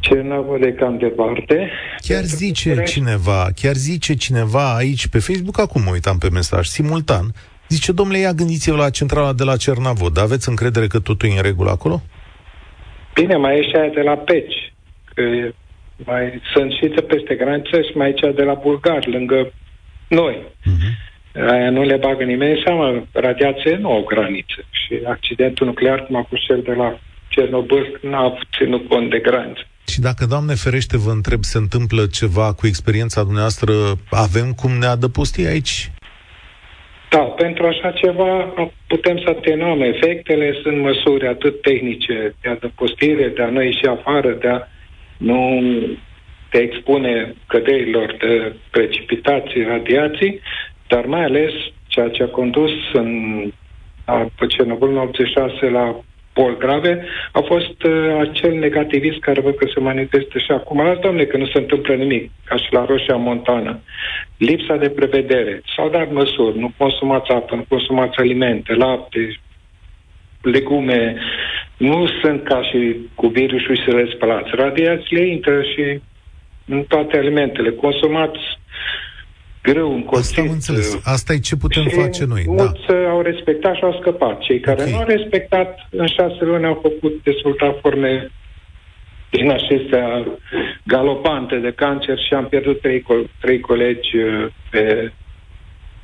[0.00, 1.70] Cernavă de cam departe.
[1.98, 7.34] Chiar zice cineva, chiar zice cineva aici pe Facebook, acum mă uitam pe mesaj, simultan,
[7.68, 10.18] Zice, domnule, ia gândiți-vă la centrala de la Cernavod.
[10.18, 12.02] Aveți încredere că totul e în regulă acolo?
[13.14, 14.72] Bine, mai e și aia de la Peci.
[15.14, 15.22] Că
[15.96, 19.52] mai sunt și de peste graniță și mai e cea de la Bulgar, lângă
[20.08, 20.36] noi.
[20.42, 20.92] Uh-huh.
[21.50, 23.06] Aia nu le bagă nimeni în seamă.
[23.12, 24.60] Radiație nu au graniță.
[24.70, 29.62] Și accidentul nuclear, cum a fost cel de la Cernobâl, n-a ținut cont de graniță.
[29.86, 33.72] Și dacă, Doamne ferește, vă întreb, se întâmplă ceva cu experiența dumneavoastră,
[34.10, 35.90] avem cum ne adăposti aici?
[37.10, 38.54] Da, pentru așa ceva
[38.86, 44.30] putem să atenuăm efectele, sunt măsuri atât tehnice de adăpostire, de a nu ieși afară,
[44.32, 44.60] de a
[45.16, 45.62] nu
[46.50, 50.40] te expune căderilor de precipitații, radiații,
[50.88, 51.52] dar mai ales
[51.86, 53.42] ceea ce a condus în
[54.38, 56.00] pe Cernobâl, în 86 la
[56.38, 60.78] boli grave, a fost uh, acel negativism care văd că se manifestă și acum.
[60.82, 63.80] Las, domne, că nu se întâmplă nimic, ca și la Roșia Montană.
[64.36, 65.62] Lipsa de prevedere.
[65.76, 66.58] S-au dat măsuri.
[66.58, 69.20] Nu consumați apă, nu consumați alimente, lapte,
[70.42, 71.16] legume.
[71.76, 74.50] Nu sunt ca și cu virusul și să le spălați.
[74.52, 76.00] Radiațiile intră și
[76.66, 77.70] în toate alimentele.
[77.70, 78.40] Consumați
[79.70, 80.38] greu încolțit.
[80.38, 80.94] Asta am înțeles.
[80.94, 82.44] Uh, Asta e ce putem și face noi.
[82.44, 82.52] Da.
[82.52, 83.10] Mulți da.
[83.14, 84.38] au respectat și au scăpat.
[84.38, 84.92] Cei care okay.
[84.92, 88.30] nu au respectat, în șase luni au făcut dezvolta forme
[89.30, 90.26] din acestea
[90.82, 95.12] galopante de cancer și am pierdut trei, co- trei colegi uh, pe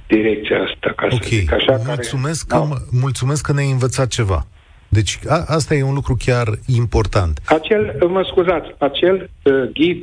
[0.07, 0.93] direcția asta.
[0.97, 2.99] Ca ok, să zic așa, mulțumesc, care, că, da.
[3.01, 4.47] mulțumesc că ne-ai învățat ceva.
[4.89, 7.41] Deci a, asta e un lucru chiar important.
[7.45, 10.03] Acel, mă scuzați, acel uh, ghid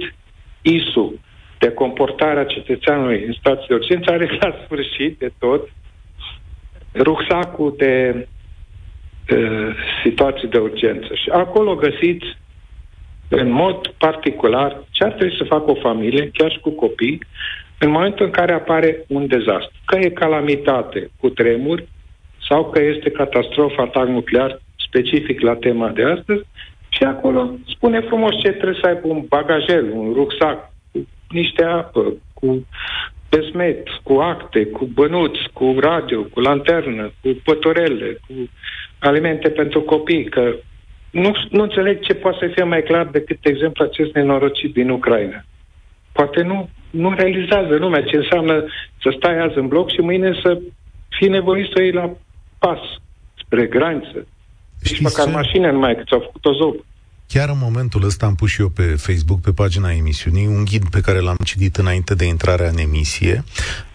[0.62, 1.20] ISU
[1.62, 5.70] de comportarea cetățeanului în situații de urgență are la sfârșit de tot
[6.94, 8.28] rucsacul de
[9.32, 11.14] uh, situații de urgență.
[11.14, 12.26] Și acolo găsiți
[13.28, 17.20] în mod particular ce ar trebui să facă o familie, chiar și cu copii,
[17.78, 19.78] în momentul în care apare un dezastru.
[19.86, 21.84] Că e calamitate cu tremur
[22.50, 26.44] sau că este catastrofă, atac nuclear specific la tema de astăzi
[26.90, 30.71] și acolo spune frumos ce trebuie să aibă un bagajel, un rucsac, cu
[31.32, 32.68] niște apă, cu
[33.30, 38.34] pesmet, cu acte, cu bănuți, cu radio, cu lanternă, cu pătorele, cu
[39.00, 40.56] alimente pentru copii, că
[41.12, 45.44] nu, nu înțeleg ce poate să fie mai clar decât exemplu acest nenorocit din Ucraina.
[46.12, 48.66] Poate nu, nu realizează lumea ce înseamnă
[49.02, 50.62] să stai azi în bloc și mâine să
[51.18, 52.12] fii nevoit să iei la
[52.60, 52.80] pas
[53.44, 54.28] spre graniță.
[54.82, 55.32] Nici măcar ce?
[55.32, 56.86] mașină nu mai, că ți-au făcut o zobă.
[57.34, 60.90] Chiar în momentul ăsta am pus și eu pe Facebook, pe pagina emisiunii, un ghid
[60.90, 63.44] pe care l-am citit înainte de intrarea în emisie.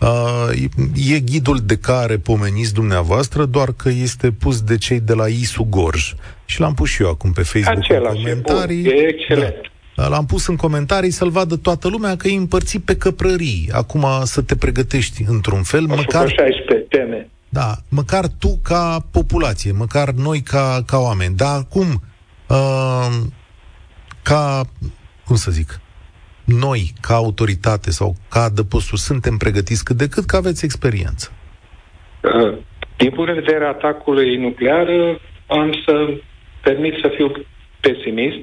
[0.01, 5.27] Uh, e ghidul de care pomeniți dumneavoastră, doar că este pus de cei de la
[5.27, 6.15] ISU Gorj.
[6.45, 8.81] Și l-am pus și eu acum pe Facebook Același, în comentarii.
[8.81, 9.55] E, bun, e excelent.
[9.97, 10.09] Da.
[10.09, 13.69] L-am pus în comentarii să-l vadă toată lumea că e împărțit pe căprării.
[13.73, 16.29] Acum să te pregătești într-un fel, Aș măcar...
[16.29, 17.29] 16 teme.
[17.49, 21.35] Da, măcar tu ca populație, măcar noi ca, ca oameni.
[21.35, 22.03] Dar acum,
[22.49, 23.17] uh,
[24.23, 24.63] ca,
[25.27, 25.81] cum să zic,
[26.45, 31.33] noi, ca autoritate sau ca adăposturi, suntem pregătiți cât de cât că aveți experiență?
[32.23, 32.59] Uh,
[32.97, 34.87] din punct de vedere atacului nuclear,
[35.47, 36.21] am să
[36.63, 37.33] permit să fiu
[37.81, 38.37] pesimist.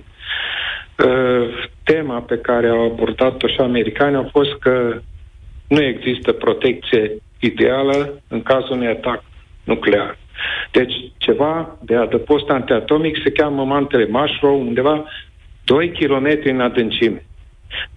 [1.06, 5.02] Uh, tema pe care au abordat-o și americani a fost că
[5.68, 9.24] nu există protecție ideală în cazul unui atac
[9.64, 10.18] nuclear.
[10.72, 15.06] Deci ceva de adăpost antiatomic se cheamă mantele Marshall, undeva
[15.64, 17.26] 2 km în adâncime.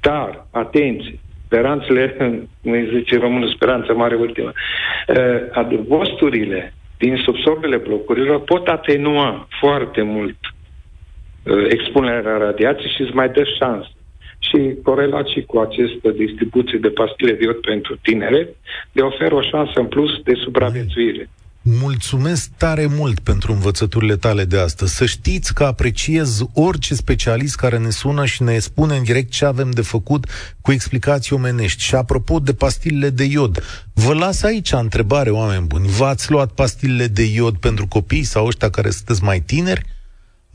[0.00, 2.16] Dar, atenție, speranțele,
[2.62, 5.16] cum îi zice românul, speranță mare ultimă, uh,
[5.52, 13.42] adăposturile din subsolele blocurilor pot atenua foarte mult uh, expunerea radiației și îți mai dă
[13.58, 13.90] șansă.
[14.38, 18.48] Și corelat și cu această distribuție de pastile de iod pentru tinere,
[18.92, 21.28] le oferă o șansă în plus de supraviețuire.
[21.68, 24.94] Mulțumesc tare mult pentru învățăturile tale de astăzi.
[24.94, 29.44] Să știți că apreciez orice specialist care ne sună și ne spune în direct ce
[29.44, 30.26] avem de făcut
[30.60, 31.82] cu explicații omenești.
[31.82, 35.88] Și apropo de pastilele de iod, vă las aici întrebare, oameni buni.
[35.88, 39.95] V-ați luat pastilele de iod pentru copii sau ăștia care sunteți mai tineri?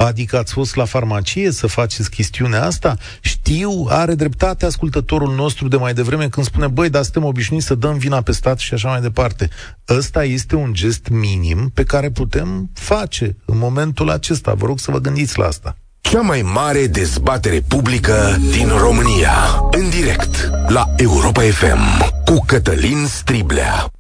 [0.06, 2.96] Adică ați fost la farmacie să faceți chestiunea asta?
[3.22, 7.76] Știu, are dreptate ascultătorul nostru de mai devreme când spune, băi, dar suntem obișnuiți să
[7.76, 9.50] dăm vina pe stat și așa mai departe.
[9.90, 14.54] Ăsta este un gest minim pe care putem face în momentul acesta.
[14.54, 15.76] Vă rog să vă gândiți la asta.
[16.02, 19.34] Cea mai mare dezbatere publică din România.
[19.72, 23.92] În direct la Europa FM cu Cătălin Striblea.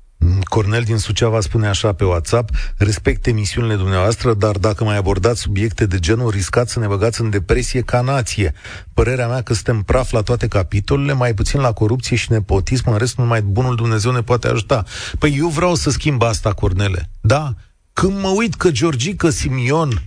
[0.43, 5.85] Cornel din Suceava spune așa pe WhatsApp, respect emisiunile dumneavoastră, dar dacă mai abordați subiecte
[5.85, 8.53] de genul, riscați să ne băgați în depresie ca nație.
[8.93, 12.97] Părerea mea că suntem praf la toate capitolele, mai puțin la corupție și nepotism, în
[12.97, 14.83] rest numai bunul Dumnezeu ne poate ajuta.
[15.19, 17.09] Păi eu vreau să schimb asta, Cornele.
[17.21, 17.53] Da?
[17.93, 20.01] Când mă uit că Georgica Simion,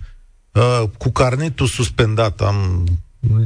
[0.51, 2.85] uh, cu carnetul suspendat, am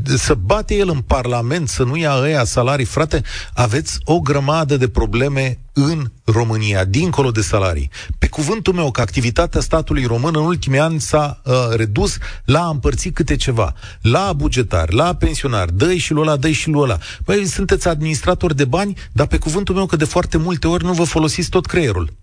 [0.04, 3.22] să bate el în Parlament, să nu ia ăia salarii, frate,
[3.54, 7.89] aveți o grămadă de probleme în România, dincolo de salarii.
[8.18, 12.70] Pe cuvântul meu că activitatea statului român în ultimii ani s-a uh, redus la a
[12.70, 13.74] împărți câte ceva.
[14.02, 16.98] La bugetar, la pensionar, dă și lui ăla, dă și lui ăla.
[17.26, 20.94] Păi sunteți administratori de bani, dar pe cuvântul meu că de foarte multe ori nu
[20.94, 22.13] vă folosiți tot creierul.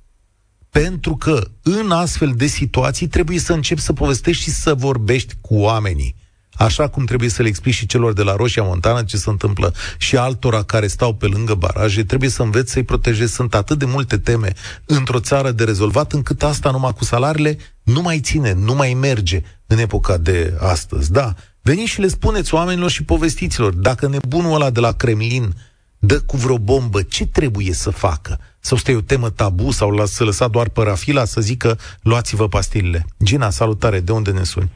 [0.70, 5.54] Pentru că în astfel de situații trebuie să începi să povestești și să vorbești cu
[5.54, 6.14] oamenii
[6.56, 9.74] așa cum trebuie să le explici și celor de la Roșia Montană ce se întâmplă
[9.98, 13.32] și altora care stau pe lângă baraje, trebuie să înveți să-i protejezi.
[13.32, 14.52] Sunt atât de multe teme
[14.84, 19.42] într-o țară de rezolvat, încât asta numai cu salariile nu mai ține, nu mai merge
[19.66, 21.12] în epoca de astăzi.
[21.12, 25.54] Da, veniți și le spuneți oamenilor și povestiților, dacă nebunul ăla de la Kremlin
[25.98, 28.40] dă cu vreo bombă, ce trebuie să facă?
[28.60, 33.06] Sau este o temă tabu sau la, să lăsa doar părafila să zică luați-vă pastilele?
[33.24, 34.70] Gina, salutare, de unde ne suni?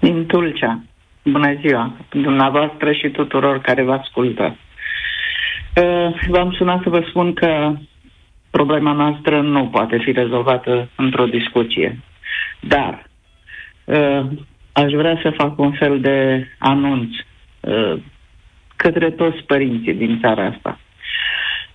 [0.00, 0.82] Din Tulcea.
[1.24, 4.56] Bună ziua, dumneavoastră și tuturor care vă ascultă.
[5.76, 7.72] Uh, v-am sunat să vă spun că
[8.50, 11.98] problema noastră nu poate fi rezolvată într-o discuție.
[12.60, 13.06] Dar
[13.84, 14.26] uh,
[14.72, 17.08] aș vrea să fac un fel de anunț
[17.60, 17.98] uh,
[18.76, 20.78] către toți părinții din țara asta.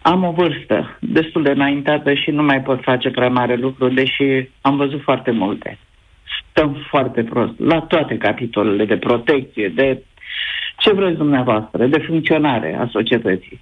[0.01, 4.49] Am o vârstă destul de înaintată și nu mai pot face prea mare lucru, deși
[4.61, 5.77] am văzut foarte multe.
[6.57, 10.03] Stăm foarte prost la toate capitolele de protecție, de
[10.77, 13.59] ce vreți dumneavoastră, de funcționare a societății.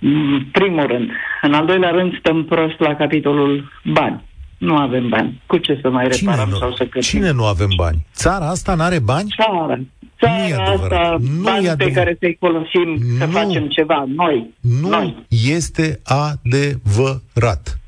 [0.00, 1.10] În primul rând.
[1.42, 4.22] În al doilea rând, stăm prost la capitolul bani.
[4.58, 5.42] Nu avem bani.
[5.46, 7.00] Cu ce să mai reparăm Cine sau să cătim?
[7.00, 8.06] Cine nu avem bani?
[8.14, 9.28] Țara asta n-are bani?
[9.42, 9.76] Țara.
[10.20, 10.92] Nu e Țara adevărat.
[11.02, 11.94] asta, Nu bani e pe adevărat.
[11.94, 13.30] care să-i folosim să Nu.
[13.30, 14.04] facem ceva.
[14.16, 14.50] Noi.
[14.60, 15.26] Nu Noi.
[15.28, 17.78] este adevărat.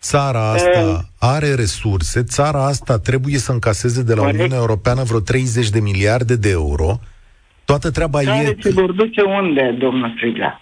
[0.00, 0.98] Țara asta Eh.
[1.18, 4.36] are resurse, țara asta trebuie să încaseze de la Corect.
[4.38, 7.00] Uniunea Europeană vreo 30 de miliarde de euro.
[7.64, 8.56] Toată treaba Care e...
[8.60, 10.60] se vor duce unde, domnul Striglea?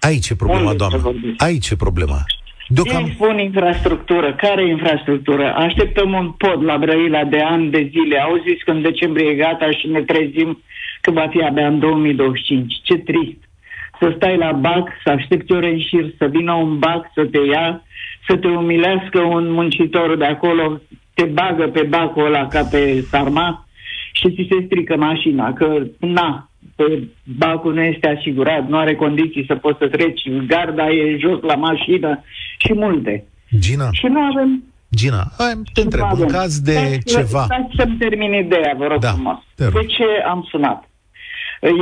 [0.00, 0.98] Aici e problema, Unde se doamnă.
[0.98, 1.44] vor duce?
[1.44, 2.14] Aici e problema.
[2.16, 3.10] Ei Deocam...
[3.14, 4.34] spun infrastructură.
[4.34, 5.54] Care infrastructură?
[5.54, 8.18] Așteptăm un pod la Brăila de ani de zile.
[8.20, 10.62] Au zis că în decembrie e gata și ne trezim
[11.00, 12.74] că va fi abia în 2025.
[12.82, 13.38] Ce trist.
[14.00, 17.38] Să stai la bac, să aștepți ore în șir, să vină un bac să te
[17.52, 17.82] ia,
[18.28, 20.80] să te umilească un muncitor de acolo,
[21.14, 23.66] te bagă pe bacul ăla ca pe sarma
[24.12, 27.02] și ți se strică mașina, că na, pe
[27.38, 31.54] bacul nu este asigurat, nu are condiții să poți să treci, garda e jos la
[31.54, 32.24] mașină
[32.58, 33.24] și multe.
[33.58, 34.62] Gina, Și nu avem...
[34.94, 36.26] Gina, hai, te și întreb, nu în avem.
[36.26, 37.42] caz de Stați- ceva...
[37.44, 39.38] Stați să-mi termin ideea, vă rog Da, frumos.
[39.54, 39.72] te rog.
[39.72, 40.90] De ce am sunat?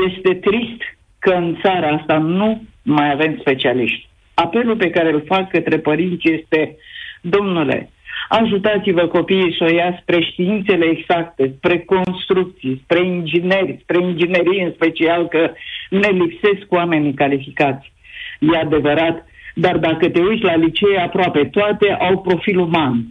[0.08, 0.80] Este trist
[1.18, 4.08] că în țara asta nu mai avem specialiști.
[4.34, 6.76] Apelul pe care îl fac către părinți este,
[7.20, 7.90] domnule,
[8.28, 14.72] ajutați-vă copiii să o ia spre științele exacte, spre construcții, spre ingineri, spre inginerie în
[14.72, 15.52] special, că
[15.90, 17.92] ne lipsesc oamenii calificați.
[18.40, 23.04] E adevărat, dar dacă te uiți la licee, aproape toate au profil uman.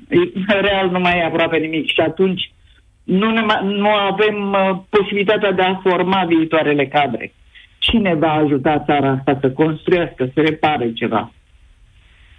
[0.47, 2.51] Real nu mai e aproape nimic și atunci
[3.03, 7.31] nu, ne mai, nu avem uh, posibilitatea de a forma viitoarele cadre.
[7.89, 11.31] Cine va ajuta țara asta să construiască, să repare ceva?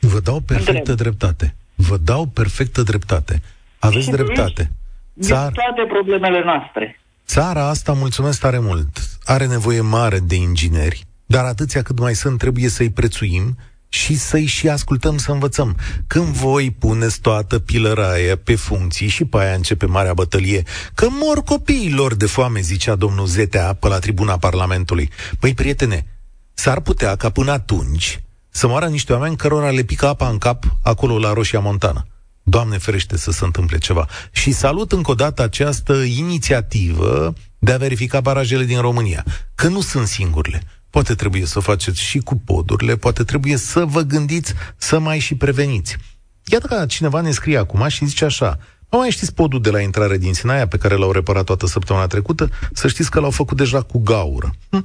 [0.00, 0.96] Vă dau perfectă Întreb.
[0.96, 1.54] dreptate.
[1.74, 3.42] Vă dau perfectă dreptate.
[3.78, 4.70] Aveți Și de dreptate.
[5.12, 7.00] Din Țar, toate problemele noastre.
[7.26, 12.38] țara asta, mulțumesc tare mult, are nevoie mare de ingineri, dar atâția cât mai sunt
[12.38, 13.56] trebuie să-i prețuim
[13.88, 15.76] și să-i și ascultăm să învățăm.
[16.06, 20.62] Când voi puneți toată pilăraia pe funcții și pe aia începe marea bătălie,
[20.94, 25.10] că mor copiilor de foame, zicea domnul Zetea pe la tribuna Parlamentului.
[25.38, 26.06] Păi, prietene,
[26.54, 30.64] s-ar putea ca până atunci să moară niște oameni cărora le pică apa în cap
[30.82, 32.06] acolo la Roșia Montană.
[32.42, 34.06] Doamne ferește să se întâmple ceva.
[34.30, 39.24] Și salut încă o dată această inițiativă de a verifica barajele din România.
[39.54, 40.62] Că nu sunt singurele.
[40.90, 45.18] Poate trebuie să o faceți și cu podurile, poate trebuie să vă gândiți să mai
[45.18, 45.96] și preveniți.
[46.44, 48.58] Iată că cineva ne scrie acum și zice așa,
[48.90, 52.06] nu mai știți podul de la intrare din Sinaia pe care l-au reparat toată săptămâna
[52.06, 52.50] trecută?
[52.72, 54.54] Să știți că l-au făcut deja cu gaură.
[54.70, 54.84] Hm?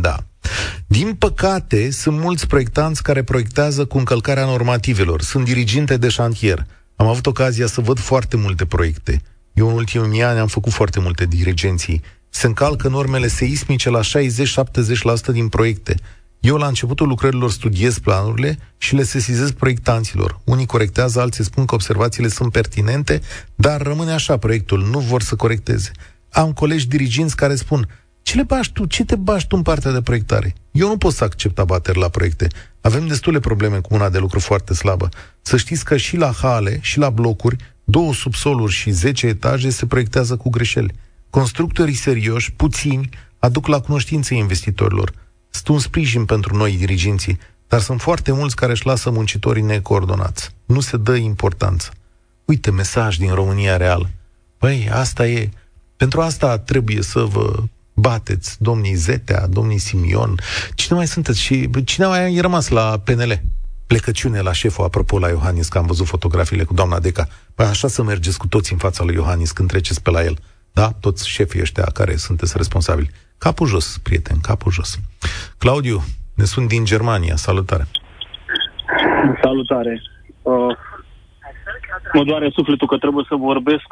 [0.00, 0.16] Da.
[0.86, 5.22] Din păcate, sunt mulți proiectanți care proiectează cu încălcarea normativelor.
[5.22, 6.66] Sunt diriginte de șantier.
[6.96, 9.22] Am avut ocazia să văd foarte multe proiecte.
[9.52, 12.02] Eu în ultimii ani am făcut foarte multe dirigenții.
[12.36, 14.04] Se încalcă normele seismice la 60-70%
[15.32, 15.94] din proiecte.
[16.40, 20.40] Eu la începutul lucrărilor studiez planurile și le sesizez proiectanților.
[20.44, 23.20] Unii corectează, alții spun că observațiile sunt pertinente,
[23.54, 25.90] dar rămâne așa proiectul, nu vor să corecteze.
[26.30, 27.88] Am colegi diriginți care spun,
[28.22, 28.84] ce le bași tu?
[28.84, 30.54] Ce te bași tu în partea de proiectare?
[30.70, 32.48] Eu nu pot să accept abateri la proiecte.
[32.80, 35.08] Avem destule probleme cu una de lucru foarte slabă.
[35.42, 39.86] Să știți că și la hale și la blocuri, două subsoluri și 10 etaje se
[39.86, 41.02] proiectează cu greșeli.
[41.34, 43.08] Constructorii serioși, puțini,
[43.38, 45.12] aduc la cunoștință investitorilor.
[45.50, 50.50] Sunt un sprijin pentru noi, diriginții, dar sunt foarte mulți care își lasă muncitorii necoordonați.
[50.64, 51.90] Nu se dă importanță.
[52.44, 54.10] Uite, mesaj din România Reală.
[54.58, 55.50] Păi, asta e.
[55.96, 57.62] Pentru asta trebuie să vă
[57.94, 60.40] bateți, domnii Zetea, domnii Simion.
[60.74, 61.40] Cine mai sunteți?
[61.40, 63.42] Și cine mai e rămas la PNL?
[63.86, 67.28] Plecăciune la șeful, apropo, la Iohannis, că am văzut fotografiile cu doamna Deca.
[67.54, 70.38] Păi așa să mergeți cu toți în fața lui Iohannis când treceți pe la el.
[70.74, 70.88] Da?
[71.00, 73.10] Toți șefii ăștia care sunteți responsabili.
[73.38, 74.98] Capul jos, prieten, capul jos.
[75.58, 75.98] Claudiu,
[76.34, 77.36] ne sunt din Germania.
[77.36, 77.84] Salutare!
[79.42, 80.02] Salutare!
[80.42, 80.76] Uh,
[82.12, 83.88] mă doare sufletul că trebuie să vorbesc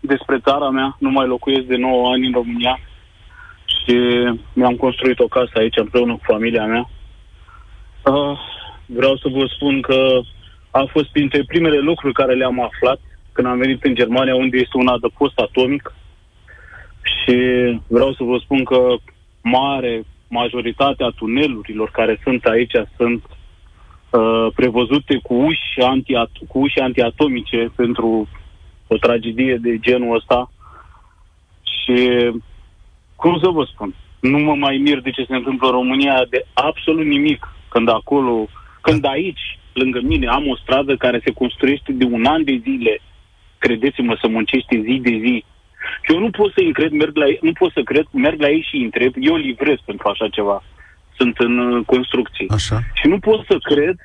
[0.00, 0.96] despre țara mea.
[0.98, 2.80] Nu mai locuiesc de 9 ani în România
[3.76, 3.94] și
[4.52, 6.90] mi-am construit o casă aici împreună cu familia mea.
[8.04, 8.38] Uh,
[8.86, 10.20] vreau să vă spun că
[10.70, 13.00] a fost printre primele lucruri care le-am aflat
[13.38, 15.94] când am venit în Germania, unde este un adăpost atomic.
[17.02, 17.36] Și
[17.86, 18.96] vreau să vă spun că
[19.42, 23.22] mare majoritatea tunelurilor care sunt aici sunt
[24.10, 26.12] uh, prevăzute cu uși, anti
[26.48, 28.28] cu uși antiatomice pentru
[28.86, 30.50] o tragedie de genul ăsta.
[31.62, 31.96] Și
[33.16, 36.46] cum să vă spun, nu mă mai mir de ce se întâmplă în România de
[36.52, 38.46] absolut nimic când acolo,
[38.80, 43.00] când aici, lângă mine, am o stradă care se construiește de un an de zile,
[43.58, 45.44] credeți-mă, să muncește zi de zi.
[46.02, 48.48] Și eu nu pot să încred, merg la ei, nu pot să cred, merg la
[48.48, 50.62] ei și întreb, eu livrez pentru așa ceva.
[51.16, 52.48] Sunt în uh, construcții.
[52.48, 52.78] Așa.
[52.94, 53.96] Și nu pot să cred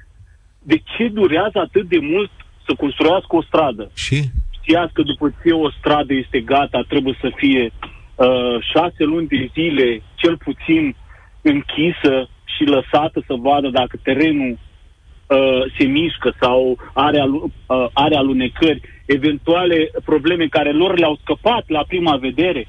[0.60, 2.32] de ce durează atât de mult
[2.66, 3.91] să construiască o stradă.
[3.93, 4.22] Și?
[4.62, 7.72] Știați că după ce o stradă este gata, trebuie să fie
[8.16, 10.95] uh, șase luni de zile, cel puțin
[11.41, 14.58] închisă și lăsată să vadă dacă terenul
[15.34, 21.64] uh, se mișcă sau are, alu- uh, are alunecări, eventuale probleme care lor le-au scăpat
[21.68, 22.68] la prima vedere.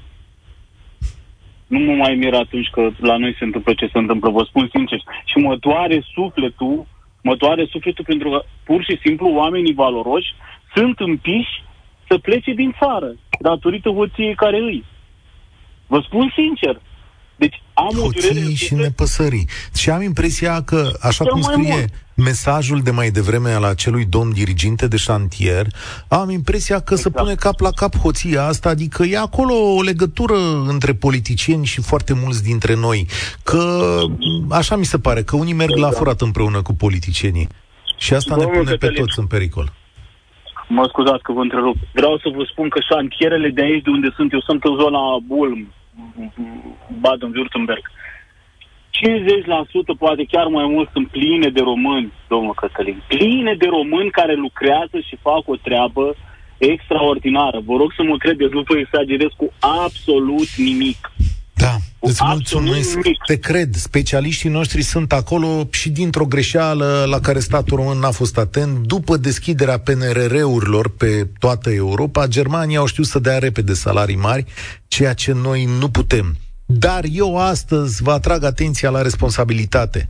[1.67, 4.69] Nu mă mai mir atunci că la noi se întâmplă ce se întâmplă, vă spun
[4.73, 4.99] sincer.
[5.25, 6.85] Și mă doare sufletul,
[7.21, 10.33] mă doare sufletul pentru că pur și simplu oamenii valoroși
[10.75, 11.63] sunt împiși
[12.07, 14.83] să plece din țară datorită hoției care îi.
[15.87, 16.81] Vă spun sincer.
[17.35, 18.53] Deci am o durere...
[18.53, 19.47] și nepăsării.
[19.75, 21.93] Și am impresia că, așa Cel cum mai scrie mult.
[22.15, 25.65] mesajul de mai devreme al acelui domn diriginte de șantier,
[26.07, 27.15] am impresia că se Exact.
[27.25, 30.35] pune cap la cap hoția asta, adică e acolo o legătură
[30.67, 33.07] între politicieni și foarte mulți dintre noi.
[33.43, 33.99] Că,
[34.49, 35.95] așa mi se pare, că unii merg la Exact.
[35.95, 37.47] furat împreună cu politicienii.
[37.97, 39.05] Și asta ne Domnul pune pe Cătălin.
[39.05, 39.73] toți în pericol.
[40.67, 41.75] Mă scuzați că vă întrerup.
[41.93, 45.01] Vreau să vă spun că șantierele de aici de unde sunt, eu sunt în zona
[45.27, 45.73] Bulm,
[47.01, 47.85] Baden-Württemberg.
[48.95, 53.03] 50%, poate chiar mai mult, sunt pline de români, domnul Cătălin.
[53.07, 56.15] Pline de români care lucrează și fac o treabă
[56.57, 57.59] extraordinară.
[57.65, 61.11] Vă rog să mă credeți, nu vă exagerez cu absolut nimic.
[62.05, 63.23] Da, îți absolut mulțumesc, nimic.
[63.25, 63.75] te cred.
[63.75, 68.77] Specialiștii noștri sunt acolo și dintr-o greșeală la care statul român n-a fost atent.
[68.77, 74.45] După deschiderea PNRR-urilor pe toată Europa, Germania au știut să dea repede salarii mari,
[74.87, 76.35] ceea ce noi nu putem.
[76.65, 80.09] Dar eu astăzi vă atrag atenția la responsabilitate.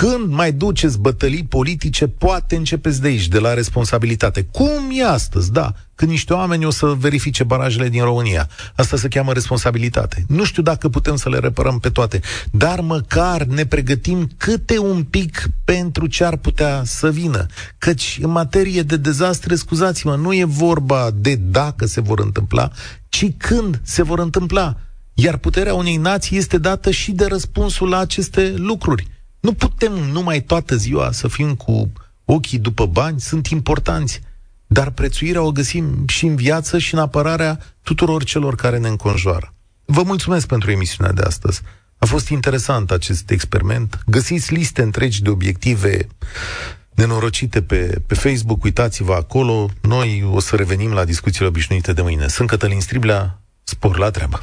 [0.00, 4.42] Când mai duceți bătălii politice, poate începeți de aici, de la responsabilitate.
[4.50, 8.48] Cum e astăzi, da, când niște oameni o să verifice barajele din România.
[8.76, 10.24] Asta se cheamă responsabilitate.
[10.28, 12.20] Nu știu dacă putem să le reparăm pe toate,
[12.50, 17.46] dar măcar ne pregătim câte un pic pentru ce ar putea să vină.
[17.78, 22.70] Căci în materie de dezastre, scuzați-mă, nu e vorba de dacă se vor întâmpla,
[23.08, 24.76] ci când se vor întâmpla.
[25.14, 29.16] Iar puterea unei nații este dată și de răspunsul la aceste lucruri.
[29.48, 31.92] Nu putem numai toată ziua să fim cu
[32.24, 34.20] ochii după bani, sunt importanți,
[34.66, 39.54] dar prețuirea o găsim și în viață și în apărarea tuturor celor care ne înconjoară.
[39.84, 41.60] Vă mulțumesc pentru emisiunea de astăzi.
[41.98, 43.98] A fost interesant acest experiment.
[44.06, 46.06] Găsiți liste întregi de obiective
[46.94, 49.70] nenorocite pe, pe Facebook, uitați-vă acolo.
[49.80, 52.26] Noi o să revenim la discuțiile obișnuite de mâine.
[52.26, 54.42] Sunt Cătălin Striblea, spor la treabă.